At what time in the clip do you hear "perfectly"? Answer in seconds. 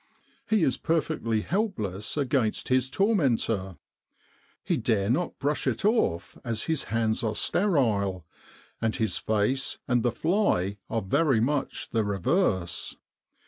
0.77-1.41